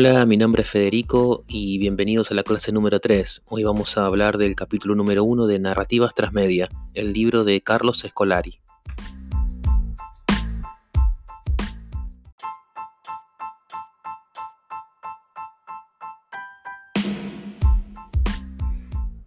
Hola, 0.00 0.24
mi 0.26 0.36
nombre 0.36 0.62
es 0.62 0.70
Federico 0.70 1.42
y 1.48 1.76
bienvenidos 1.78 2.30
a 2.30 2.34
la 2.34 2.44
clase 2.44 2.70
número 2.70 3.00
3. 3.00 3.42
Hoy 3.46 3.64
vamos 3.64 3.98
a 3.98 4.06
hablar 4.06 4.38
del 4.38 4.54
capítulo 4.54 4.94
número 4.94 5.24
1 5.24 5.48
de 5.48 5.58
Narrativas 5.58 6.14
Transmedia, 6.14 6.68
el 6.94 7.12
libro 7.12 7.42
de 7.42 7.60
Carlos 7.62 8.04
Escolari. 8.04 8.60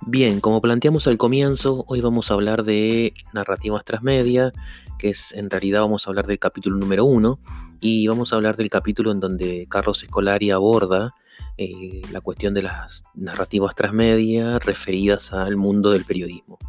Bien, 0.07 0.40
como 0.40 0.62
planteamos 0.62 1.05
al 1.05 1.17
comienzo, 1.17 1.84
hoy 1.90 1.99
vamos 1.99 2.31
a 2.31 2.35
hablar 2.35 2.63
de 2.63 3.13
narrativas 3.34 3.84
transmedia, 3.84 4.53
que 4.98 5.09
es 5.09 5.34
en 5.34 5.49
realidad 5.49 5.81
vamos 5.81 6.07
a 6.07 6.12
hablar 6.12 6.27
del 6.27 6.40
capítulo 6.40 6.77
número 6.77 7.03
1 7.03 7.40
y 7.81 8.08
vamos 8.08 8.31
a 8.31 8.35
hablar 8.35 8.55
del 8.55 8.70
capítulo 8.70 9.12
en 9.12 9.20
donde 9.20 9.66
Carlos 9.67 10.03
Escolari 10.03 10.52
aborda 10.52 11.16
eh, 11.58 12.02
la 12.12 12.21
cuestión 12.21 12.54
de 12.54 12.62
las 12.62 13.04
narrativas 13.16 13.76
transmedia 13.76 14.59
referidas 14.59 15.34
al 15.34 15.57
mundo 15.57 15.91
del 15.91 16.05
periodismo. 16.05 16.59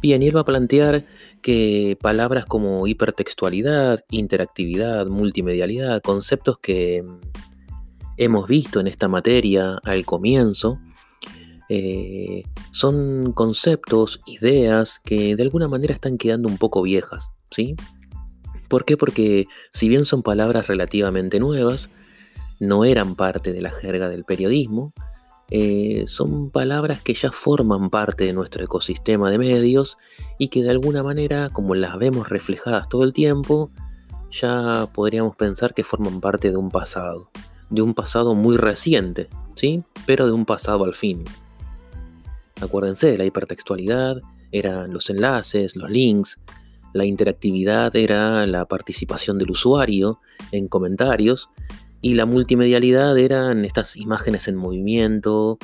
Bien, 0.00 0.22
y 0.22 0.28
él 0.28 0.36
va 0.36 0.40
a 0.40 0.44
plantear 0.44 1.04
que 1.42 1.98
palabras 2.00 2.46
como 2.46 2.86
hipertextualidad, 2.86 4.04
interactividad, 4.10 5.06
multimedialidad, 5.06 6.00
conceptos 6.02 6.58
que 6.58 7.04
hemos 8.16 8.48
visto 8.48 8.80
en 8.80 8.86
esta 8.86 9.08
materia 9.08 9.78
al 9.84 10.04
comienzo, 10.04 10.80
eh, 11.68 12.44
son 12.70 13.32
conceptos, 13.32 14.20
ideas 14.26 15.00
que 15.04 15.36
de 15.36 15.42
alguna 15.42 15.68
manera 15.68 15.92
están 15.92 16.16
quedando 16.16 16.48
un 16.48 16.56
poco 16.56 16.80
viejas, 16.82 17.30
¿sí? 17.50 17.76
¿Por 18.68 18.84
qué? 18.84 18.96
Porque 18.96 19.46
si 19.72 19.88
bien 19.88 20.04
son 20.04 20.22
palabras 20.22 20.66
relativamente 20.66 21.40
nuevas, 21.40 21.88
no 22.60 22.84
eran 22.84 23.14
parte 23.14 23.52
de 23.52 23.62
la 23.62 23.70
jerga 23.70 24.08
del 24.08 24.24
periodismo, 24.24 24.92
eh, 25.50 26.04
son 26.06 26.50
palabras 26.50 27.00
que 27.00 27.14
ya 27.14 27.32
forman 27.32 27.88
parte 27.88 28.24
de 28.24 28.34
nuestro 28.34 28.62
ecosistema 28.62 29.30
de 29.30 29.38
medios 29.38 29.96
y 30.36 30.48
que 30.48 30.62
de 30.62 30.70
alguna 30.70 31.02
manera, 31.02 31.48
como 31.48 31.74
las 31.74 31.98
vemos 31.98 32.28
reflejadas 32.28 32.88
todo 32.88 33.04
el 33.04 33.14
tiempo, 33.14 33.70
ya 34.30 34.86
podríamos 34.92 35.36
pensar 35.36 35.72
que 35.72 35.84
forman 35.84 36.20
parte 36.20 36.50
de 36.50 36.58
un 36.58 36.70
pasado, 36.70 37.30
de 37.70 37.80
un 37.80 37.94
pasado 37.94 38.34
muy 38.34 38.58
reciente, 38.58 39.28
¿sí? 39.54 39.82
Pero 40.04 40.26
de 40.26 40.32
un 40.32 40.44
pasado 40.44 40.84
al 40.84 40.94
fin. 40.94 41.24
Acuérdense, 42.60 43.16
la 43.16 43.24
hipertextualidad 43.24 44.20
eran 44.52 44.92
los 44.92 45.08
enlaces, 45.08 45.76
los 45.76 45.90
links, 45.90 46.38
la 46.98 47.06
interactividad 47.06 47.94
era 47.96 48.46
la 48.46 48.66
participación 48.66 49.38
del 49.38 49.52
usuario 49.52 50.20
en 50.52 50.66
comentarios 50.66 51.48
y 52.00 52.14
la 52.14 52.26
multimedialidad 52.26 53.16
eran 53.16 53.64
estas 53.64 53.96
imágenes 53.96 54.48
en 54.48 54.56
movimiento, 54.56 55.58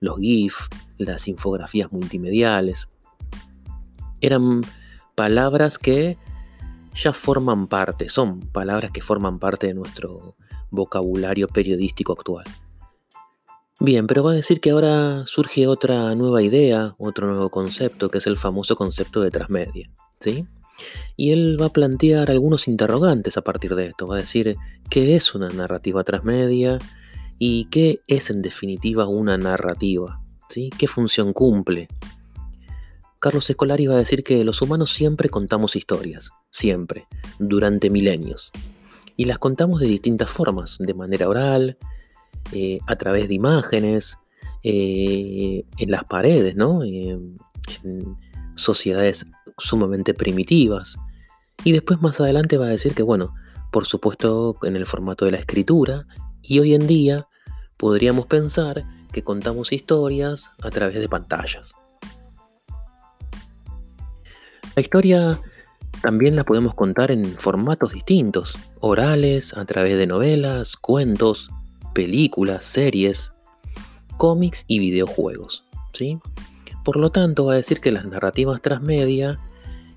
los 0.00 0.18
GIF, 0.18 0.68
las 0.96 1.28
infografías 1.28 1.92
multimediales. 1.92 2.88
Eran 4.20 4.62
palabras 5.14 5.78
que 5.78 6.16
ya 6.94 7.12
forman 7.12 7.68
parte, 7.68 8.08
son 8.08 8.40
palabras 8.40 8.90
que 8.90 9.02
forman 9.02 9.38
parte 9.38 9.68
de 9.68 9.74
nuestro 9.74 10.36
vocabulario 10.70 11.48
periodístico 11.48 12.12
actual. 12.12 12.44
Bien, 13.80 14.08
pero 14.08 14.24
va 14.24 14.32
a 14.32 14.34
decir 14.34 14.60
que 14.60 14.70
ahora 14.70 15.24
surge 15.26 15.68
otra 15.68 16.14
nueva 16.16 16.42
idea, 16.42 16.96
otro 16.98 17.28
nuevo 17.28 17.48
concepto, 17.48 18.10
que 18.10 18.18
es 18.18 18.26
el 18.26 18.36
famoso 18.36 18.74
concepto 18.74 19.20
de 19.20 19.30
transmedia, 19.30 19.88
¿sí? 20.18 20.46
Y 21.16 21.32
él 21.32 21.56
va 21.60 21.66
a 21.66 21.72
plantear 21.72 22.30
algunos 22.30 22.68
interrogantes 22.68 23.36
a 23.36 23.42
partir 23.42 23.74
de 23.74 23.86
esto. 23.86 24.06
Va 24.06 24.16
a 24.16 24.20
decir 24.20 24.56
qué 24.90 25.16
es 25.16 25.34
una 25.34 25.48
narrativa 25.48 26.04
transmedia 26.04 26.78
y 27.38 27.66
qué 27.66 28.00
es 28.06 28.30
en 28.30 28.42
definitiva 28.42 29.06
una 29.06 29.36
narrativa. 29.38 30.20
¿sí? 30.48 30.70
¿Qué 30.78 30.86
función 30.86 31.32
cumple? 31.32 31.88
Carlos 33.20 33.50
Escolari 33.50 33.86
va 33.86 33.94
a 33.94 33.98
decir 33.98 34.22
que 34.22 34.44
los 34.44 34.62
humanos 34.62 34.92
siempre 34.92 35.28
contamos 35.28 35.74
historias, 35.74 36.30
siempre, 36.50 37.06
durante 37.40 37.90
milenios. 37.90 38.52
Y 39.16 39.24
las 39.24 39.38
contamos 39.38 39.80
de 39.80 39.88
distintas 39.88 40.30
formas, 40.30 40.76
de 40.78 40.94
manera 40.94 41.28
oral, 41.28 41.76
eh, 42.52 42.78
a 42.86 42.94
través 42.94 43.26
de 43.26 43.34
imágenes, 43.34 44.18
eh, 44.62 45.64
en 45.78 45.90
las 45.90 46.04
paredes, 46.04 46.54
¿no? 46.54 46.84
Eh, 46.84 47.18
sociedades 48.58 49.26
sumamente 49.58 50.14
primitivas. 50.14 50.96
Y 51.64 51.72
después 51.72 52.00
más 52.00 52.20
adelante 52.20 52.56
va 52.56 52.66
a 52.66 52.70
decir 52.70 52.94
que, 52.94 53.02
bueno, 53.02 53.34
por 53.70 53.86
supuesto 53.86 54.56
en 54.62 54.76
el 54.76 54.86
formato 54.86 55.24
de 55.24 55.32
la 55.32 55.38
escritura, 55.38 56.06
y 56.42 56.60
hoy 56.60 56.74
en 56.74 56.86
día 56.86 57.26
podríamos 57.76 58.26
pensar 58.26 58.84
que 59.12 59.22
contamos 59.22 59.72
historias 59.72 60.50
a 60.62 60.70
través 60.70 60.98
de 60.98 61.08
pantallas. 61.08 61.72
La 64.76 64.82
historia 64.82 65.40
también 66.02 66.36
la 66.36 66.44
podemos 66.44 66.74
contar 66.74 67.10
en 67.10 67.24
formatos 67.24 67.92
distintos, 67.92 68.56
orales, 68.80 69.52
a 69.54 69.64
través 69.64 69.98
de 69.98 70.06
novelas, 70.06 70.76
cuentos, 70.76 71.50
películas, 71.94 72.64
series, 72.64 73.32
cómics 74.16 74.64
y 74.68 74.78
videojuegos. 74.78 75.64
¿sí? 75.92 76.18
Por 76.88 76.96
lo 76.96 77.10
tanto, 77.10 77.44
va 77.44 77.52
a 77.52 77.56
decir 77.56 77.80
que 77.80 77.92
las 77.92 78.06
narrativas 78.06 78.62
transmedia 78.62 79.38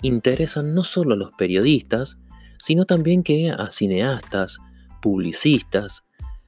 interesan 0.01 0.73
no 0.73 0.83
solo 0.83 1.13
a 1.13 1.15
los 1.15 1.33
periodistas, 1.35 2.17
sino 2.59 2.83
también 2.83 3.23
que 3.23 3.49
a 3.49 3.69
cineastas, 3.69 4.57
publicistas, 5.01 6.03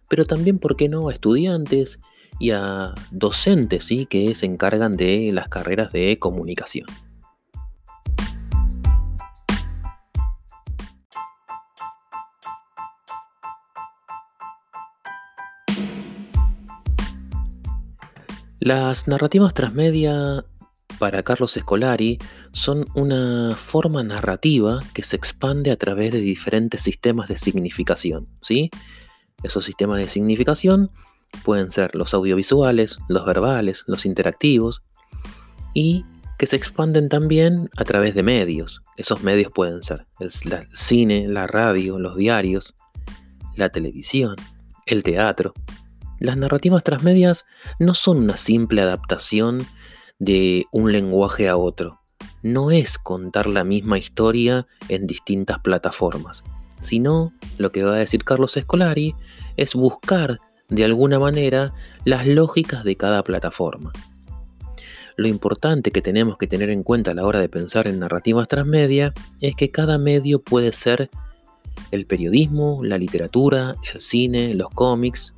pero 0.10 0.26
también, 0.26 0.60
¿por 0.60 0.76
qué 0.76 0.90
no?, 0.90 1.08
a 1.08 1.14
estudiantes 1.14 2.02
y 2.42 2.52
a 2.52 2.94
docentes 3.10 3.86
¿sí? 3.86 4.06
que 4.06 4.36
se 4.36 4.46
encargan 4.46 4.98
de 4.98 5.32
las 5.32 5.48
carreras 5.48 5.94
de 5.94 6.20
comunicación. 6.20 6.88
Las 18.64 19.10
narrativas 19.10 19.54
transmedia 19.54 20.46
para 20.98 21.22
Carlos 21.22 21.58
Escolari 21.58 22.18
son 22.54 22.86
una 22.96 23.58
forma 23.58 24.04
narrativa 24.04 24.80
que 24.94 25.04
se 25.04 25.18
expande 25.18 25.70
a 25.70 25.76
través 25.76 26.14
de 26.14 26.22
diferentes 26.22 26.80
sistemas 26.80 27.28
de 27.28 27.36
significación. 27.36 28.30
¿sí? 28.42 28.72
Esos 29.44 29.66
sistemas 29.66 29.98
de 29.98 30.08
significación 30.08 30.92
pueden 31.44 31.72
ser 31.72 31.94
los 31.94 32.14
audiovisuales, 32.14 33.00
los 33.10 33.26
verbales, 33.26 33.84
los 33.88 34.06
interactivos 34.06 34.82
y 35.74 36.06
que 36.40 36.48
se 36.48 36.56
expanden 36.56 37.10
también 37.10 37.70
a 37.76 37.84
través 37.84 38.16
de 38.16 38.24
medios. 38.24 38.82
Esos 38.96 39.24
medios 39.24 39.52
pueden 39.54 39.84
ser 39.84 40.08
el, 40.22 40.28
el 40.28 40.68
cine, 40.72 41.28
la 41.28 41.48
radio, 41.48 42.00
los 42.00 42.16
diarios, 42.16 42.74
la 43.58 43.68
televisión, 43.68 44.38
el 44.86 45.04
teatro, 45.04 45.54
las 46.24 46.38
narrativas 46.38 46.86
transmedias 46.86 47.46
no 47.80 47.94
son 47.94 48.18
una 48.20 48.38
simple 48.38 48.82
adaptación 48.82 49.68
de 50.20 50.68
un 50.72 50.94
lenguaje 50.94 51.50
a 51.50 51.58
otro. 51.58 52.00
No 52.42 52.72
es 52.72 52.98
contar 52.98 53.46
la 53.46 53.66
misma 53.66 53.98
historia 53.98 54.66
en 54.88 55.06
distintas 55.06 55.60
plataformas, 55.60 56.46
sino, 56.80 57.34
lo 57.58 57.74
que 57.74 57.84
va 57.84 57.96
a 57.96 57.98
decir 57.98 58.24
Carlos 58.24 58.56
Escolari, 58.56 59.16
es 59.58 59.76
buscar 59.76 60.40
de 60.70 60.86
alguna 60.86 61.20
manera 61.20 61.74
las 62.06 62.26
lógicas 62.26 62.86
de 62.86 62.96
cada 62.96 63.22
plataforma. 63.26 63.92
Lo 65.18 65.28
importante 65.28 65.92
que 65.92 66.02
tenemos 66.02 66.38
que 66.38 66.48
tener 66.48 66.70
en 66.70 66.84
cuenta 66.84 67.12
a 67.12 67.16
la 67.16 67.26
hora 67.26 67.40
de 67.40 67.50
pensar 67.50 67.86
en 67.90 68.00
narrativas 68.00 68.48
transmedia 68.48 69.14
es 69.42 69.56
que 69.58 69.72
cada 69.72 69.98
medio 69.98 70.42
puede 70.42 70.72
ser 70.72 71.10
el 71.92 72.06
periodismo, 72.06 72.80
la 72.82 72.98
literatura, 72.98 73.76
el 73.94 74.00
cine, 74.00 74.54
los 74.54 74.70
cómics 74.70 75.34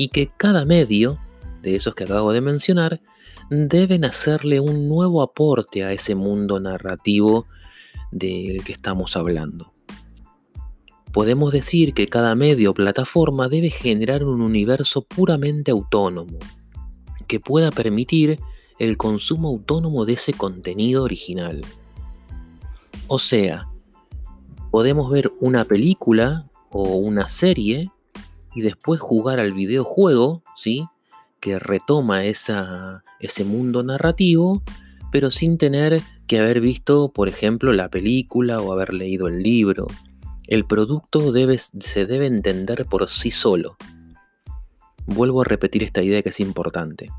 y 0.00 0.08
que 0.08 0.28
cada 0.34 0.64
medio, 0.64 1.18
de 1.60 1.76
esos 1.76 1.94
que 1.94 2.04
acabo 2.04 2.32
de 2.32 2.40
mencionar, 2.40 3.02
deben 3.50 4.06
hacerle 4.06 4.58
un 4.58 4.88
nuevo 4.88 5.20
aporte 5.20 5.84
a 5.84 5.92
ese 5.92 6.14
mundo 6.14 6.58
narrativo 6.58 7.46
del 8.10 8.64
que 8.64 8.72
estamos 8.72 9.14
hablando. 9.14 9.74
Podemos 11.12 11.52
decir 11.52 11.92
que 11.92 12.06
cada 12.06 12.34
medio 12.34 12.70
o 12.70 12.74
plataforma 12.74 13.50
debe 13.50 13.68
generar 13.68 14.24
un 14.24 14.40
universo 14.40 15.02
puramente 15.02 15.70
autónomo, 15.70 16.38
que 17.26 17.38
pueda 17.38 17.70
permitir 17.70 18.40
el 18.78 18.96
consumo 18.96 19.48
autónomo 19.48 20.06
de 20.06 20.14
ese 20.14 20.32
contenido 20.32 21.02
original. 21.02 21.60
O 23.06 23.18
sea, 23.18 23.68
podemos 24.70 25.10
ver 25.10 25.30
una 25.40 25.66
película 25.66 26.48
o 26.70 26.96
una 26.96 27.28
serie 27.28 27.90
y 28.54 28.62
después 28.62 29.00
jugar 29.00 29.40
al 29.40 29.52
videojuego, 29.52 30.42
¿sí? 30.56 30.86
Que 31.40 31.58
retoma 31.58 32.24
esa, 32.24 33.04
ese 33.18 33.44
mundo 33.44 33.82
narrativo, 33.82 34.62
pero 35.12 35.30
sin 35.30 35.58
tener 35.58 36.02
que 36.26 36.38
haber 36.38 36.60
visto, 36.60 37.12
por 37.12 37.28
ejemplo, 37.28 37.72
la 37.72 37.88
película 37.88 38.60
o 38.60 38.72
haber 38.72 38.94
leído 38.94 39.28
el 39.28 39.42
libro. 39.42 39.86
El 40.46 40.64
producto 40.64 41.32
se 41.78 42.06
debe 42.06 42.26
entender 42.26 42.86
por 42.86 43.08
sí 43.08 43.30
solo. 43.30 43.76
Vuelvo 45.06 45.42
a 45.42 45.44
repetir 45.44 45.82
esta 45.82 46.02
idea 46.02 46.22
que 46.22 46.28
es 46.28 46.40
importante. 46.40 47.10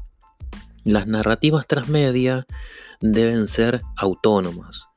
Las 0.84 1.08
narrativas 1.08 1.68
transmedia 1.68 2.46
deben 3.02 3.48
ser 3.48 3.82
autónomas. 3.98 4.88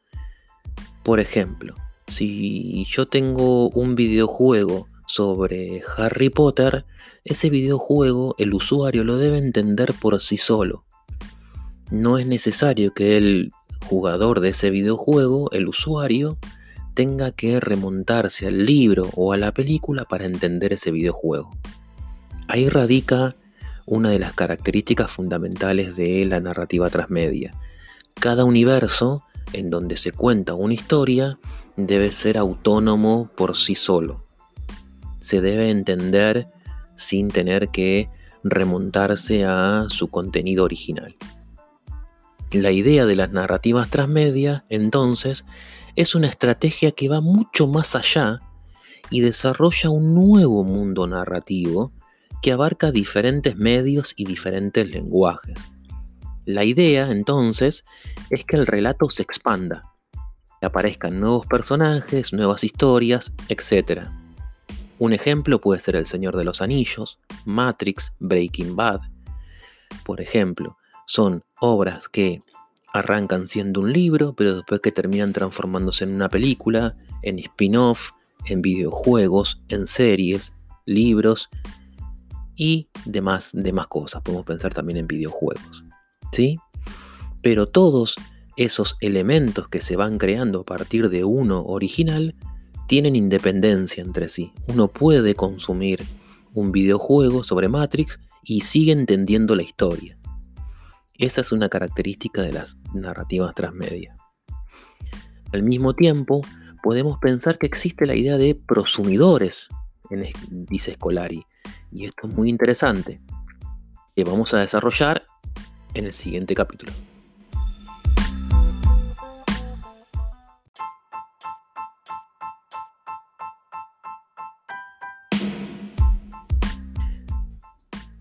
Por 1.02 1.20
ejemplo, 1.20 1.74
si 2.06 2.84
yo 2.86 3.06
tengo 3.06 3.68
un 3.70 3.94
videojuego 3.94 4.88
sobre 5.06 5.82
Harry 5.96 6.30
Potter, 6.30 6.84
ese 7.24 7.50
videojuego 7.50 8.34
el 8.38 8.54
usuario 8.54 9.04
lo 9.04 9.16
debe 9.16 9.38
entender 9.38 9.94
por 9.94 10.20
sí 10.20 10.36
solo. 10.36 10.84
No 11.90 12.18
es 12.18 12.26
necesario 12.26 12.92
que 12.94 13.16
el 13.16 13.52
jugador 13.86 14.40
de 14.40 14.50
ese 14.50 14.70
videojuego, 14.70 15.50
el 15.52 15.68
usuario, 15.68 16.38
tenga 16.94 17.32
que 17.32 17.60
remontarse 17.60 18.46
al 18.46 18.64
libro 18.64 19.10
o 19.14 19.32
a 19.32 19.36
la 19.36 19.52
película 19.52 20.04
para 20.04 20.24
entender 20.24 20.72
ese 20.72 20.90
videojuego. 20.90 21.50
Ahí 22.48 22.68
radica 22.68 23.36
una 23.86 24.10
de 24.10 24.18
las 24.18 24.32
características 24.32 25.10
fundamentales 25.10 25.96
de 25.96 26.24
la 26.24 26.40
narrativa 26.40 26.88
transmedia. 26.90 27.52
Cada 28.14 28.44
universo 28.44 29.22
en 29.52 29.70
donde 29.70 29.96
se 29.96 30.12
cuenta 30.12 30.54
una 30.54 30.74
historia 30.74 31.38
debe 31.76 32.10
ser 32.12 32.38
autónomo 32.38 33.30
por 33.36 33.56
sí 33.56 33.74
solo. 33.74 34.23
Se 35.24 35.40
debe 35.40 35.70
entender 35.70 36.48
sin 36.96 37.28
tener 37.28 37.70
que 37.70 38.10
remontarse 38.42 39.46
a 39.46 39.86
su 39.88 40.08
contenido 40.08 40.64
original. 40.64 41.16
La 42.52 42.72
idea 42.72 43.06
de 43.06 43.16
las 43.16 43.30
narrativas 43.32 43.88
transmedia, 43.88 44.66
entonces, 44.68 45.46
es 45.96 46.14
una 46.14 46.26
estrategia 46.26 46.90
que 46.90 47.08
va 47.08 47.22
mucho 47.22 47.66
más 47.66 47.96
allá 47.96 48.40
y 49.08 49.22
desarrolla 49.22 49.88
un 49.88 50.14
nuevo 50.14 50.62
mundo 50.62 51.06
narrativo 51.06 51.94
que 52.42 52.52
abarca 52.52 52.90
diferentes 52.90 53.56
medios 53.56 54.12
y 54.18 54.26
diferentes 54.26 54.86
lenguajes. 54.86 55.56
La 56.44 56.64
idea, 56.64 57.10
entonces, 57.10 57.86
es 58.28 58.44
que 58.44 58.56
el 58.56 58.66
relato 58.66 59.08
se 59.08 59.22
expanda, 59.22 59.84
que 60.60 60.66
aparezcan 60.66 61.18
nuevos 61.18 61.46
personajes, 61.46 62.34
nuevas 62.34 62.62
historias, 62.62 63.32
etc. 63.48 64.10
Un 64.98 65.12
ejemplo 65.12 65.60
puede 65.60 65.80
ser 65.80 65.96
El 65.96 66.06
Señor 66.06 66.36
de 66.36 66.44
los 66.44 66.62
Anillos, 66.62 67.18
Matrix, 67.44 68.12
Breaking 68.20 68.76
Bad. 68.76 69.00
Por 70.04 70.20
ejemplo, 70.20 70.76
son 71.06 71.44
obras 71.60 72.08
que 72.08 72.42
arrancan 72.92 73.48
siendo 73.48 73.80
un 73.80 73.92
libro, 73.92 74.34
pero 74.34 74.54
después 74.54 74.80
que 74.80 74.92
terminan 74.92 75.32
transformándose 75.32 76.04
en 76.04 76.14
una 76.14 76.28
película, 76.28 76.94
en 77.22 77.40
spin-off, 77.40 78.10
en 78.46 78.62
videojuegos, 78.62 79.62
en 79.68 79.86
series, 79.86 80.52
libros 80.86 81.50
y 82.54 82.88
demás, 83.04 83.50
demás 83.52 83.88
cosas. 83.88 84.22
Podemos 84.22 84.46
pensar 84.46 84.72
también 84.72 84.98
en 84.98 85.08
videojuegos. 85.08 85.84
¿Sí? 86.30 86.56
Pero 87.42 87.68
todos 87.68 88.14
esos 88.56 88.96
elementos 89.00 89.68
que 89.68 89.80
se 89.80 89.96
van 89.96 90.18
creando 90.18 90.60
a 90.60 90.64
partir 90.64 91.10
de 91.10 91.24
uno 91.24 91.64
original 91.64 92.36
tienen 92.86 93.16
independencia 93.16 94.02
entre 94.02 94.28
sí. 94.28 94.52
Uno 94.68 94.88
puede 94.88 95.34
consumir 95.34 96.04
un 96.52 96.72
videojuego 96.72 97.44
sobre 97.44 97.68
Matrix 97.68 98.20
y 98.42 98.60
sigue 98.60 98.92
entendiendo 98.92 99.54
la 99.54 99.62
historia. 99.62 100.18
Esa 101.16 101.40
es 101.40 101.52
una 101.52 101.68
característica 101.68 102.42
de 102.42 102.52
las 102.52 102.78
narrativas 102.92 103.54
transmedia. 103.54 104.16
Al 105.52 105.62
mismo 105.62 105.94
tiempo, 105.94 106.40
podemos 106.82 107.18
pensar 107.18 107.58
que 107.58 107.66
existe 107.66 108.06
la 108.06 108.16
idea 108.16 108.36
de 108.36 108.54
prosumidores, 108.54 109.68
dice 110.50 110.94
Scolari, 110.94 111.46
y 111.92 112.06
esto 112.06 112.26
es 112.26 112.34
muy 112.34 112.48
interesante, 112.48 113.20
que 114.14 114.24
vamos 114.24 114.52
a 114.52 114.58
desarrollar 114.58 115.24
en 115.94 116.06
el 116.06 116.12
siguiente 116.12 116.54
capítulo. 116.54 116.92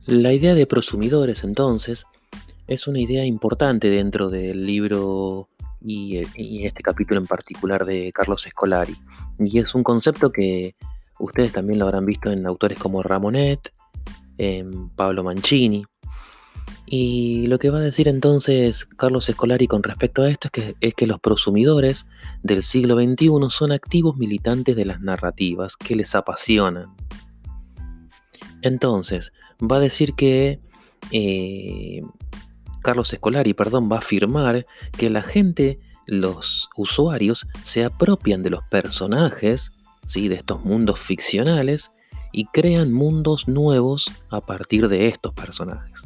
La 0.05 0.33
idea 0.33 0.53
de 0.53 0.67
prosumidores, 0.67 1.45
entonces, 1.45 2.05
es 2.67 2.87
una 2.87 2.99
idea 2.99 3.25
importante 3.25 3.89
dentro 3.89 4.29
del 4.29 4.65
libro 4.65 5.47
y, 5.81 6.17
este 6.65 6.81
capítulo 6.81 7.21
en 7.21 7.27
particular 7.27 7.85
de 7.85 8.11
Carlos 8.11 8.45
Escolari. 8.45 8.95
Y 9.39 9.59
es 9.59 9.73
un 9.75 9.83
concepto 9.83 10.31
que 10.31 10.75
ustedes 11.19 11.53
también 11.53 11.79
lo 11.79 11.85
habrán 11.85 12.05
visto 12.05 12.31
en 12.31 12.45
autores 12.45 12.79
como 12.79 13.01
Ramonet, 13.01 13.71
en 14.37 14.89
Pablo 14.89 15.23
Mancini. 15.23 15.85
Y 16.85 17.47
lo 17.47 17.57
que 17.57 17.69
va 17.69 17.77
a 17.77 17.81
decir 17.81 18.09
entonces 18.09 18.85
Carlos 18.85 19.29
Escolari 19.29 19.67
con 19.67 19.83
respecto 19.83 20.21
a 20.21 20.29
esto 20.29 20.49
es 20.49 20.51
que, 20.51 20.75
es 20.81 20.93
que 20.93 21.07
los 21.07 21.19
prosumidores 21.21 22.05
del 22.43 22.63
siglo 22.63 22.95
XXI 22.95 23.29
son 23.49 23.71
activos 23.71 24.17
militantes 24.17 24.75
de 24.75 24.85
las 24.85 24.99
narrativas 24.99 25.77
que 25.77 25.95
les 25.95 26.13
apasionan. 26.13 26.93
Entonces, 28.63 29.33
va 29.61 29.75
a 29.75 29.81
decir 29.81 30.15
que 30.15 30.59
eh, 31.11 32.01
Carlos 32.81 33.13
Escolari, 33.13 33.53
perdón, 33.53 33.89
va 33.91 33.97
a 33.97 33.99
afirmar 33.99 34.65
que 34.97 35.09
la 35.09 35.21
gente, 35.21 35.79
los 36.07 36.69
usuarios, 36.77 37.45
se 37.63 37.83
apropian 37.83 38.41
de 38.41 38.49
los 38.49 38.63
personajes, 38.71 39.73
¿sí? 40.07 40.29
de 40.29 40.35
estos 40.35 40.63
mundos 40.63 40.99
ficcionales, 40.99 41.91
y 42.31 42.45
crean 42.45 42.93
mundos 42.93 43.47
nuevos 43.47 44.09
a 44.29 44.41
partir 44.41 44.87
de 44.87 45.07
estos 45.07 45.33
personajes. 45.33 46.01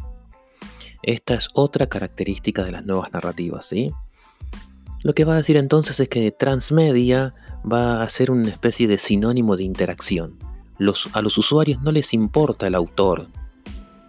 Esta 1.03 1.35
es 1.35 1.47
otra 1.53 1.87
característica 1.87 2.63
de 2.63 2.71
las 2.71 2.85
nuevas 2.85 3.13
narrativas, 3.13 3.67
¿sí? 3.67 3.91
Lo 5.03 5.13
que 5.13 5.25
va 5.25 5.33
a 5.33 5.37
decir 5.37 5.57
entonces 5.57 5.99
es 5.99 6.09
que 6.09 6.31
transmedia 6.31 7.33
va 7.71 8.01
a 8.01 8.09
ser 8.09 8.31
una 8.31 8.49
especie 8.49 8.87
de 8.87 8.97
sinónimo 8.97 9.55
de 9.55 9.63
interacción. 9.63 10.37
A 11.13 11.21
los 11.21 11.37
usuarios 11.37 11.81
no 11.81 11.91
les 11.91 12.13
importa 12.13 12.67
el 12.67 12.75
autor, 12.75 13.27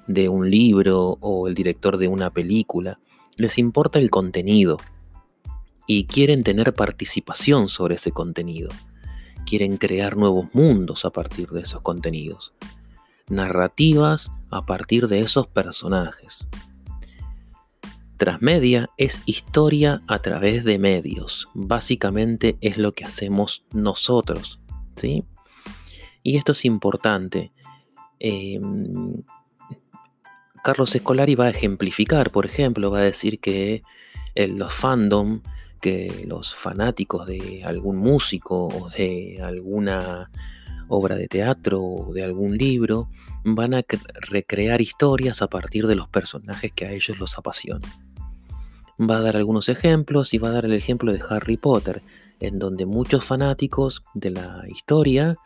de 0.09 0.29
un 0.29 0.51
libro 0.51 1.19
o 1.21 1.47
el 1.47 1.55
director 1.55 1.99
de 1.99 2.09
una 2.09 2.31
película, 2.31 2.99
les 3.37 3.59
importa 3.59 4.01
el 4.01 4.11
contenido 4.11 4.79
y 5.87 6.07
quieren 6.07 6.43
tener 6.43 6.75
participación 6.75 7.69
sobre 7.69 7.95
ese 7.95 8.11
contenido. 8.11 8.71
Quieren 9.47 9.77
crear 9.77 10.17
nuevos 10.17 10.49
mundos 10.53 11.05
a 11.05 11.11
partir 11.11 11.51
de 11.51 11.61
esos 11.61 11.83
contenidos. 11.83 12.55
Narrativas 13.29 14.33
a 14.51 14.67
partir 14.67 15.09
de 15.09 15.21
esos 15.21 15.47
personajes. 15.47 16.49
Transmedia 18.17 18.91
es 18.97 19.23
historia 19.27 20.03
a 20.09 20.19
través 20.19 20.65
de 20.65 20.79
medios. 20.79 21.49
Básicamente 21.55 22.59
es 22.61 22.77
lo 22.77 22.93
que 22.93 23.05
hacemos 23.05 23.65
nosotros. 23.73 24.61
¿sí? 24.97 25.25
Y 26.23 26.37
esto 26.37 26.53
es 26.53 26.65
importante. 26.65 27.53
Em, 28.19 29.23
Carlos 30.63 30.95
Escolari 30.95 31.35
va 31.35 31.47
a 31.47 31.51
ejemplificar, 31.51 32.31
por 32.31 32.47
ejemplo, 32.47 32.91
va 32.91 32.99
a 32.99 33.03
decir 33.03 33.41
que 33.41 33.83
los 34.35 34.73
fandom, 34.73 35.41
que 35.81 36.25
los 36.29 36.55
fanáticos 36.55 37.27
de 37.27 37.63
algún 37.65 37.97
músico 37.97 38.67
o 38.67 38.89
de 38.91 39.41
alguna 39.43 40.31
obra 40.89 41.17
de 41.17 41.29
teatro 41.29 41.83
o 41.83 42.13
de 42.13 42.25
algún 42.25 42.57
libro 42.57 43.09
van 43.45 43.75
a 43.75 43.85
recrear 44.15 44.81
historias 44.81 45.43
a 45.43 45.49
partir 45.49 45.87
de 45.87 45.95
los 45.95 46.09
personajes 46.09 46.73
que 46.73 46.87
a 46.87 46.93
ellos 46.93 47.19
los 47.19 47.39
apasionan. 47.39 47.91
Va 49.01 49.19
a 49.19 49.23
dar 49.23 49.37
algunos 49.37 49.69
ejemplos 49.69 50.35
y 50.35 50.39
va 50.39 50.49
a 50.49 50.53
dar 50.53 50.65
el 50.65 50.73
ejemplo 50.73 51.13
de 51.13 51.23
Harry 51.29 51.57
Potter, 51.57 52.03
en 52.41 52.59
donde 52.59 52.85
muchos 52.85 53.25
fanáticos 53.25 54.03
de 54.15 54.31
la 54.31 54.65
historia 54.69 55.37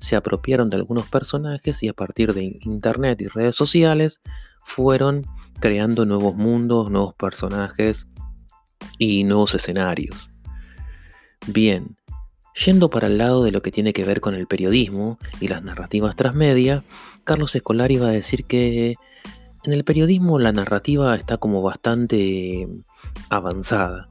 se 0.00 0.16
apropiaron 0.16 0.70
de 0.70 0.76
algunos 0.76 1.08
personajes 1.08 1.82
y 1.82 1.88
a 1.88 1.92
partir 1.92 2.34
de 2.34 2.58
internet 2.62 3.20
y 3.20 3.28
redes 3.28 3.54
sociales 3.54 4.20
fueron 4.64 5.26
creando 5.60 6.06
nuevos 6.06 6.34
mundos, 6.34 6.90
nuevos 6.90 7.14
personajes 7.14 8.08
y 8.98 9.24
nuevos 9.24 9.54
escenarios. 9.54 10.30
Bien, 11.46 11.96
yendo 12.64 12.90
para 12.90 13.06
el 13.06 13.18
lado 13.18 13.44
de 13.44 13.52
lo 13.52 13.62
que 13.62 13.70
tiene 13.70 13.92
que 13.92 14.04
ver 14.04 14.20
con 14.20 14.34
el 14.34 14.46
periodismo 14.46 15.18
y 15.40 15.48
las 15.48 15.62
narrativas 15.62 16.16
transmedia, 16.16 16.82
Carlos 17.24 17.54
Escolari 17.54 17.98
va 17.98 18.08
a 18.08 18.12
decir 18.12 18.44
que 18.44 18.96
en 19.64 19.72
el 19.72 19.84
periodismo 19.84 20.38
la 20.38 20.52
narrativa 20.52 21.14
está 21.14 21.36
como 21.36 21.62
bastante 21.62 22.66
avanzada. 23.28 24.08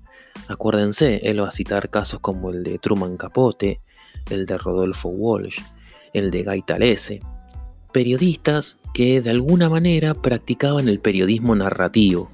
Acuérdense, 0.48 1.22
él 1.24 1.42
va 1.42 1.50
a 1.50 1.52
citar 1.52 1.90
casos 1.90 2.20
como 2.20 2.52
el 2.52 2.64
de 2.64 2.78
Truman 2.78 3.18
Capote, 3.18 3.82
el 4.30 4.46
de 4.46 4.58
Rodolfo 4.58 5.10
Walsh, 5.10 5.60
el 6.14 6.32
de 6.32 6.44
Guy 6.44 6.62
Talese, 6.62 7.22
periodistas 7.92 8.78
que 8.94 9.22
de 9.22 9.30
alguna 9.30 9.70
manera 9.70 10.14
practicaban 10.14 10.88
el 10.88 11.00
periodismo 11.00 11.56
narrativo. 11.56 12.32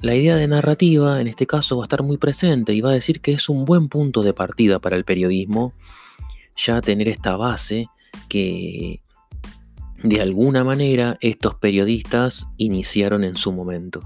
La 0.00 0.14
idea 0.14 0.36
de 0.36 0.48
narrativa 0.48 1.20
en 1.20 1.26
este 1.26 1.46
caso 1.46 1.76
va 1.76 1.84
a 1.84 1.86
estar 1.86 2.02
muy 2.02 2.16
presente 2.16 2.72
y 2.72 2.80
va 2.80 2.90
a 2.90 2.94
decir 2.94 3.20
que 3.20 3.32
es 3.32 3.48
un 3.48 3.64
buen 3.64 3.88
punto 3.88 4.22
de 4.22 4.32
partida 4.32 4.78
para 4.78 4.96
el 4.96 5.04
periodismo 5.04 5.74
ya 6.56 6.80
tener 6.80 7.08
esta 7.08 7.36
base 7.36 7.88
que 8.28 9.02
de 10.02 10.20
alguna 10.20 10.64
manera 10.64 11.18
estos 11.20 11.54
periodistas 11.56 12.46
iniciaron 12.56 13.24
en 13.24 13.36
su 13.36 13.52
momento. 13.52 14.00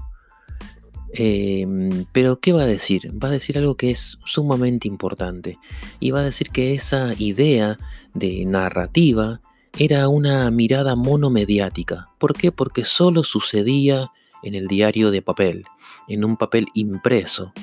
Em, 1.13 2.05
pero, 2.11 2.39
¿qué 2.41 2.51
va 2.51 2.63
a 2.63 2.65
decir? 2.65 3.11
Va 3.23 3.29
a 3.29 3.31
decir 3.31 3.57
algo 3.57 3.75
que 3.75 3.91
es 3.91 4.17
sumamente 4.25 4.89
importante. 4.89 5.57
Y 6.01 6.11
va 6.11 6.19
a 6.19 6.25
decir 6.25 6.49
que 6.49 6.73
esa 6.73 7.13
idea 7.17 7.77
de 8.15 8.45
narrativa 8.45 9.41
era 9.77 10.07
una 10.07 10.49
mirada 10.49 10.95
monomediática. 10.95 12.09
¿Por 12.17 12.33
qué? 12.33 12.51
Porque 12.51 12.85
solo 12.85 13.23
sucedía 13.23 14.11
en 14.41 14.55
el 14.55 14.67
diario 14.67 15.11
de 15.11 15.21
papel, 15.21 15.65
en 16.07 16.25
un 16.25 16.37
papel 16.37 16.67
impreso. 16.73 17.53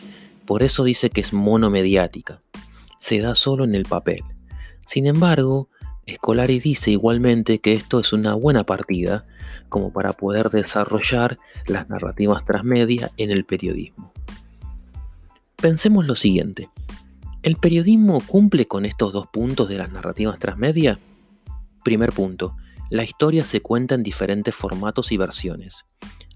Por 0.47 0.63
eso 0.63 0.85
dice 0.85 1.11
que 1.11 1.23
es 1.23 1.33
monomediática. 1.33 2.41
Se 2.99 3.21
da 3.21 3.35
solo 3.35 3.65
en 3.65 3.75
el 3.75 3.85
papel. 3.85 4.23
Sin 4.87 5.07
embargo, 5.07 5.69
Scolari 6.09 6.61
dice 6.61 6.91
igualmente 6.91 7.61
que 7.61 7.73
esto 7.73 8.01
es 8.01 8.13
una 8.13 8.35
buena 8.35 8.65
partida 8.65 9.25
como 9.69 9.93
para 9.93 10.13
poder 10.13 10.51
desarrollar 10.51 11.39
las 11.67 11.89
narrativas 11.89 12.45
transmedia 12.45 13.11
en 13.17 13.31
el 13.31 13.45
periodismo. 13.45 14.13
Pensemos 15.57 16.07
lo 16.07 16.17
siguiente. 16.17 16.69
¿El 17.43 17.57
periodismo 17.57 18.21
cumple 18.21 18.69
con 18.69 18.85
estos 18.85 19.13
dos 19.13 19.27
puntos 19.27 19.69
de 19.69 19.77
las 19.77 19.91
narrativas 19.91 20.39
transmedia? 20.39 21.01
Primer 21.83 22.13
punto. 22.13 22.55
La 22.89 23.03
historia 23.03 23.45
se 23.45 23.61
cuenta 23.61 23.97
en 23.97 24.05
diferentes 24.05 24.55
formatos 24.55 25.11
y 25.11 25.17
versiones. 25.17 25.85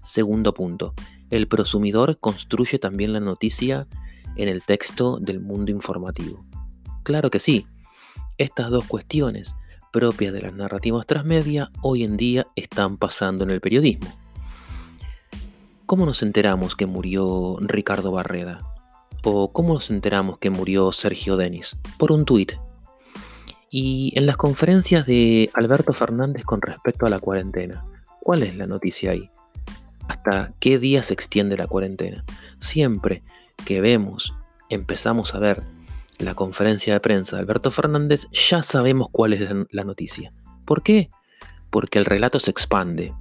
Segundo 0.03 0.53
punto. 0.53 0.93
El 1.29 1.47
prosumidor 1.47 2.19
construye 2.19 2.77
también 2.77 3.13
la 3.13 3.21
noticia 3.21 3.87
en 4.35 4.49
el 4.49 4.63
texto 4.63 5.17
del 5.21 5.39
mundo 5.39 5.71
informativo. 5.71 6.45
Claro 7.03 7.31
que 7.31 7.39
sí. 7.39 7.67
Estas 8.37 8.69
dos 8.69 8.83
cuestiones 8.83 9.55
propias 9.93 10.33
de 10.33 10.41
las 10.41 10.53
narrativas 10.53 11.05
transmedia 11.05 11.71
hoy 11.81 12.03
en 12.03 12.17
día 12.17 12.47
están 12.57 12.97
pasando 12.97 13.45
en 13.45 13.51
el 13.51 13.61
periodismo. 13.61 14.09
¿Cómo 15.85 16.05
nos 16.05 16.21
enteramos 16.21 16.75
que 16.75 16.85
murió 16.85 17.55
Ricardo 17.61 18.11
Barreda? 18.11 18.76
¿O 19.29 19.51
cómo 19.51 19.73
nos 19.73 19.89
enteramos 19.89 20.37
que 20.37 20.49
murió 20.49 20.89
Sergio 20.93 21.35
Denis? 21.35 21.75
Por 21.97 22.13
un 22.13 22.23
tuit. 22.23 22.53
Y 23.69 24.13
en 24.17 24.25
las 24.25 24.37
conferencias 24.37 25.05
de 25.05 25.49
Alberto 25.53 25.91
Fernández 25.91 26.45
con 26.45 26.61
respecto 26.61 27.05
a 27.05 27.09
la 27.09 27.19
cuarentena, 27.19 27.85
¿cuál 28.21 28.43
es 28.43 28.55
la 28.55 28.67
noticia 28.67 29.11
ahí? 29.11 29.29
¿Hasta 30.07 30.53
qué 30.61 30.79
día 30.79 31.03
se 31.03 31.13
extiende 31.13 31.57
la 31.57 31.67
cuarentena? 31.67 32.23
Siempre 32.59 33.21
que 33.65 33.81
vemos, 33.81 34.33
empezamos 34.69 35.35
a 35.35 35.39
ver 35.39 35.61
la 36.19 36.33
conferencia 36.33 36.93
de 36.93 37.01
prensa 37.01 37.35
de 37.35 37.41
Alberto 37.41 37.69
Fernández, 37.69 38.27
ya 38.31 38.63
sabemos 38.63 39.09
cuál 39.11 39.33
es 39.33 39.49
la 39.71 39.83
noticia. 39.83 40.31
¿Por 40.63 40.83
qué? 40.83 41.09
Porque 41.69 41.99
el 41.99 42.05
relato 42.05 42.39
se 42.39 42.51
expande. 42.51 43.13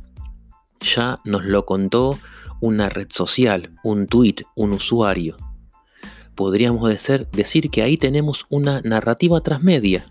Ya 0.78 1.18
nos 1.24 1.44
lo 1.44 1.66
contó 1.66 2.16
una 2.60 2.88
red 2.90 3.08
social, 3.10 3.76
un 3.82 4.06
tweet, 4.06 4.36
un 4.54 4.72
usuario. 4.72 5.36
Podríamos 6.36 6.92
decir 7.32 7.70
que 7.70 7.82
ahí 7.82 7.96
tenemos 7.96 8.44
una 8.50 8.80
narrativa 8.82 9.40
transmedia. 9.40 10.06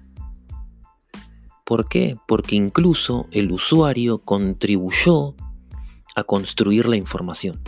¿Por 1.63 1.87
qué? 1.87 2.17
Porque 2.27 2.55
incluso 2.55 3.27
el 3.31 3.51
usuario 3.51 4.19
contribuyó 4.19 5.35
a 6.15 6.23
construir 6.23 6.87
la 6.87 6.97
información. 6.97 7.61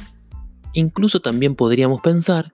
Incluso 0.73 1.19
también 1.21 1.55
podríamos 1.55 2.01
pensar 2.01 2.53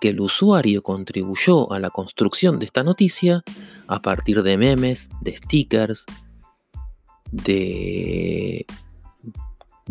que 0.00 0.10
el 0.10 0.20
usuario 0.20 0.82
contribuyó 0.82 1.72
a 1.72 1.78
la 1.80 1.90
construcción 1.90 2.58
de 2.58 2.66
esta 2.66 2.82
noticia 2.82 3.42
a 3.86 4.02
partir 4.02 4.42
de 4.42 4.58
memes, 4.58 5.08
de 5.20 5.36
stickers, 5.36 6.04
de 7.30 8.66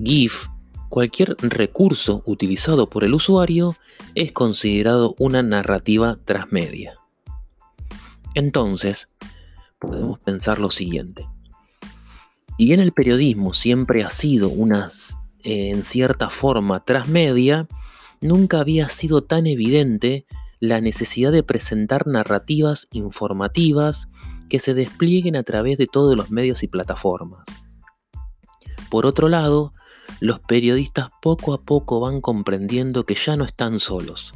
GIF, 0.01 0.47
cualquier 0.93 1.35
recurso 1.39 2.21
utilizado 2.23 2.87
por 2.87 3.03
el 3.03 3.15
usuario 3.15 3.75
es 4.13 4.31
considerado 4.31 5.15
una 5.17 5.41
narrativa 5.41 6.19
transmedia. 6.23 6.99
Entonces, 8.35 9.07
podemos 9.79 10.19
pensar 10.19 10.59
lo 10.59 10.69
siguiente. 10.69 11.27
Y 12.59 12.73
en 12.73 12.79
el 12.79 12.91
periodismo 12.91 13.55
siempre 13.55 14.03
ha 14.03 14.11
sido 14.11 14.49
una, 14.49 14.91
en 15.43 15.83
cierta 15.83 16.29
forma, 16.29 16.83
transmedia, 16.85 17.67
nunca 18.21 18.59
había 18.59 18.87
sido 18.89 19.23
tan 19.23 19.47
evidente 19.47 20.27
la 20.59 20.79
necesidad 20.79 21.31
de 21.31 21.41
presentar 21.41 22.05
narrativas 22.05 22.87
informativas 22.91 24.09
que 24.47 24.59
se 24.59 24.75
desplieguen 24.75 25.37
a 25.37 25.43
través 25.43 25.79
de 25.79 25.87
todos 25.87 26.15
los 26.15 26.29
medios 26.29 26.61
y 26.61 26.67
plataformas. 26.67 27.43
Por 28.91 29.07
otro 29.07 29.27
lado, 29.27 29.73
los 30.19 30.39
periodistas 30.39 31.09
poco 31.21 31.53
a 31.53 31.61
poco 31.61 31.99
van 31.99 32.21
comprendiendo 32.21 33.05
que 33.05 33.15
ya 33.15 33.35
no 33.35 33.43
están 33.43 33.79
solos. 33.79 34.33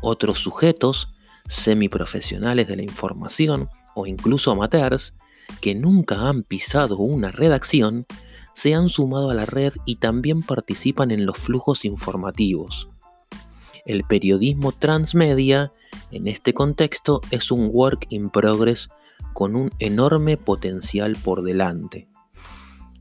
Otros 0.00 0.38
sujetos, 0.38 1.08
semiprofesionales 1.48 2.68
de 2.68 2.76
la 2.76 2.82
información 2.82 3.68
o 3.94 4.06
incluso 4.06 4.52
amateurs, 4.52 5.14
que 5.60 5.74
nunca 5.74 6.28
han 6.28 6.42
pisado 6.42 6.96
una 6.98 7.30
redacción, 7.30 8.06
se 8.54 8.74
han 8.74 8.88
sumado 8.88 9.30
a 9.30 9.34
la 9.34 9.46
red 9.46 9.72
y 9.84 9.96
también 9.96 10.42
participan 10.42 11.10
en 11.10 11.26
los 11.26 11.38
flujos 11.38 11.84
informativos. 11.84 12.88
El 13.86 14.04
periodismo 14.04 14.72
transmedia, 14.72 15.72
en 16.10 16.28
este 16.28 16.54
contexto, 16.54 17.20
es 17.30 17.50
un 17.50 17.70
work 17.72 18.06
in 18.10 18.30
progress 18.30 18.88
con 19.32 19.56
un 19.56 19.70
enorme 19.78 20.36
potencial 20.36 21.16
por 21.16 21.42
delante. 21.42 22.09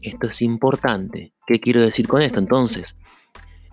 Esto 0.01 0.27
es 0.27 0.41
importante. 0.41 1.33
¿Qué 1.47 1.59
quiero 1.59 1.81
decir 1.81 2.07
con 2.07 2.21
esto 2.21 2.39
entonces? 2.39 2.95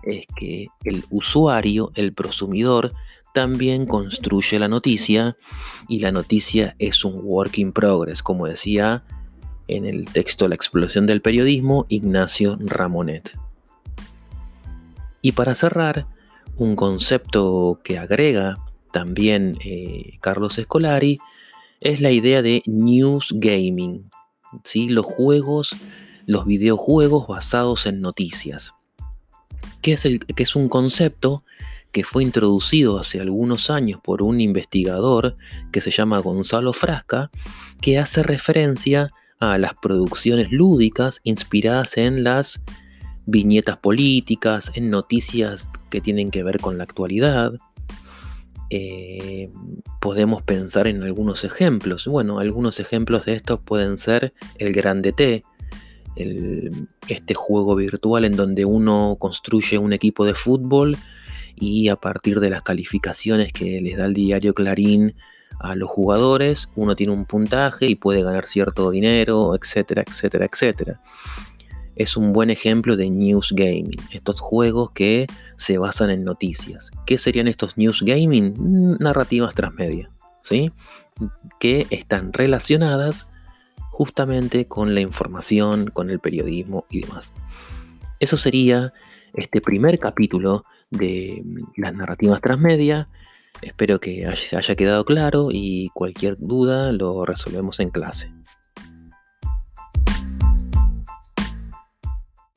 Es 0.03 0.25
que 0.35 0.67
el 0.83 1.05
usuario, 1.09 1.91
el 1.95 2.13
prosumidor, 2.13 2.93
también 3.33 3.85
construye 3.85 4.57
la 4.57 4.67
noticia 4.67 5.37
y 5.87 5.99
la 5.99 6.11
noticia 6.11 6.75
es 6.79 7.05
un 7.05 7.19
work 7.23 7.57
in 7.59 7.71
progress, 7.71 8.23
como 8.23 8.47
decía 8.47 9.03
en 9.67 9.85
el 9.85 10.05
texto 10.09 10.47
La 10.47 10.55
explosión 10.55 11.05
del 11.05 11.21
periodismo 11.21 11.85
Ignacio 11.89 12.57
Ramonet. 12.59 13.37
Y 15.21 15.33
para 15.33 15.55
cerrar, 15.55 16.07
un 16.55 16.75
concepto 16.75 17.79
que 17.83 17.99
agrega 17.99 18.57
también 18.91 19.57
eh, 19.63 20.17
Carlos 20.21 20.57
Escolari 20.57 21.19
es 21.81 22.01
la 22.01 22.11
idea 22.11 22.41
de 22.41 22.63
news 22.65 23.33
gaming, 23.35 24.09
¿sí? 24.63 24.89
los 24.89 25.05
juegos, 25.05 25.75
los 26.27 26.45
videojuegos 26.45 27.25
basados 27.25 27.87
en 27.87 28.01
noticias, 28.01 28.75
que 29.81 29.93
es, 29.93 30.55
un 30.55 30.67
concepto 30.67 31.43
que 31.93 32.03
fue 32.03 32.21
introducido 32.21 32.99
hace 32.99 33.21
algunos 33.21 33.69
años 33.69 34.01
por 34.03 34.21
un 34.21 34.41
investigador 34.41 35.37
que 35.71 35.79
se 35.79 35.89
llama 35.89 36.19
Gonzalo 36.19 36.73
Frasca, 36.73 37.31
que 37.81 37.97
hace 37.97 38.23
referencia 38.23 39.11
a 39.39 39.57
las 39.57 39.73
producciones 39.75 40.51
lúdicas 40.51 41.21
inspiradas 41.23 41.95
en 41.95 42.25
las 42.25 42.61
viñetas 43.25 43.77
políticas, 43.77 44.71
en 44.75 44.89
noticias 44.89 45.69
que 45.89 46.01
tienen 46.01 46.29
que 46.29 46.43
ver 46.43 46.59
con 46.59 46.77
la 46.77 46.83
actualidad. 46.83 47.53
Eh, 48.69 49.49
podemos 50.01 50.41
pensar 50.43 50.87
en 50.87 51.03
algunos 51.03 51.45
ejemplos. 51.45 52.05
Bueno, 52.05 52.39
algunos 52.39 52.81
ejemplos 52.81 53.23
de 53.25 53.35
estos 53.35 53.61
pueden 53.61 53.97
ser 53.97 54.33
el 54.57 54.73
Grande 54.73 55.13
T, 55.13 55.43
este 57.07 57.33
juego 57.33 57.75
virtual 57.75 58.25
en 58.25 58.35
donde 58.35 58.65
uno 58.65 59.17
construye 59.19 59.77
un 59.77 59.93
equipo 59.93 60.25
de 60.25 60.33
fútbol 60.33 60.97
y 61.55 61.89
a 61.89 61.95
partir 61.95 62.39
de 62.39 62.49
las 62.49 62.61
calificaciones 62.61 63.51
que 63.51 63.81
les 63.81 63.97
da 63.97 64.05
el 64.05 64.13
diario 64.13 64.53
Clarín 64.53 65.15
a 65.59 65.75
los 65.75 65.89
jugadores, 65.89 66.69
uno 66.75 66.95
tiene 66.95 67.13
un 67.13 67.25
puntaje 67.25 67.87
y 67.87 67.95
puede 67.95 68.21
ganar 68.21 68.45
cierto 68.45 68.91
dinero, 68.91 69.55
etcétera, 69.55 70.03
etcétera, 70.05 70.45
etcétera 70.45 71.01
es 71.97 72.15
un 72.15 72.31
buen 72.31 72.49
ejemplo 72.49 72.95
de 72.95 73.09
news 73.09 73.51
gaming, 73.55 73.99
estos 74.11 74.39
juegos 74.39 74.91
que 74.91 75.27
se 75.57 75.77
basan 75.77 76.11
en 76.11 76.23
noticias. 76.23 76.91
¿Qué 77.05 77.17
serían 77.17 77.47
estos 77.47 77.77
news 77.77 78.03
gaming? 78.03 78.97
Narrativas 78.99 79.53
transmedia, 79.55 80.09
¿sí? 80.43 80.71
Que 81.59 81.87
están 81.89 82.33
relacionadas 82.33 83.27
justamente 83.97 84.67
con 84.67 84.93
la 84.93 85.01
información, 85.01 85.87
con 85.87 86.11
el 86.11 86.19
periodismo 86.19 86.85
y 86.91 87.01
demás. 87.01 87.33
Eso 88.19 88.37
sería 88.37 88.93
este 89.33 89.59
primer 89.59 89.97
capítulo 89.97 90.63
de 90.91 91.43
las 91.75 91.95
narrativas 91.95 92.39
transmedia. 92.39 93.09
Espero 93.63 93.99
que 93.99 94.31
se 94.35 94.55
haya 94.55 94.75
quedado 94.75 95.03
claro 95.03 95.47
y 95.51 95.89
cualquier 95.95 96.37
duda 96.37 96.91
lo 96.91 97.25
resolvemos 97.25 97.79
en 97.79 97.89
clase. 97.89 98.36